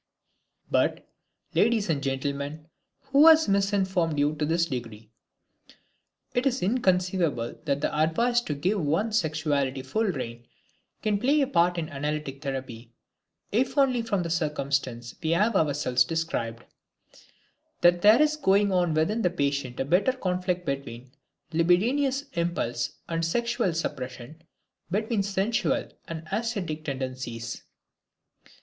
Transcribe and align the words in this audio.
But, 0.71 1.07
ladies 1.53 1.87
and 1.87 2.01
gentlemen, 2.01 2.65
who 3.01 3.27
has 3.27 3.47
misinformed 3.47 4.17
you 4.17 4.33
to 4.37 4.47
this 4.47 4.65
degree? 4.65 5.11
It 6.33 6.47
is 6.47 6.63
inconceivable 6.63 7.59
that 7.65 7.81
the 7.81 7.95
advice 7.95 8.41
to 8.41 8.55
give 8.55 8.81
one's 8.81 9.19
sexuality 9.19 9.83
full 9.83 10.05
reign 10.05 10.47
can 11.03 11.19
play 11.19 11.39
a 11.41 11.45
part 11.47 11.77
in 11.77 11.87
analytic 11.87 12.41
therapy, 12.41 12.91
if 13.51 13.77
only 13.77 14.01
from 14.01 14.23
the 14.23 14.31
circumstance 14.31 15.13
we 15.21 15.29
have 15.29 15.55
ourselves 15.55 16.03
described, 16.03 16.63
that 17.81 18.01
there 18.01 18.19
is 18.23 18.37
going 18.37 18.71
on 18.71 18.95
within 18.95 19.21
the 19.21 19.29
patient 19.29 19.79
a 19.79 19.85
bitter 19.85 20.13
conflict 20.13 20.65
between 20.65 21.11
libidinous 21.53 22.23
impulse 22.33 22.93
and 23.07 23.23
sexual 23.23 23.71
suppression, 23.71 24.41
between 24.89 25.21
sensual 25.21 25.89
and 26.07 26.27
ascetic 26.31 26.83
tendencies. 26.85 27.61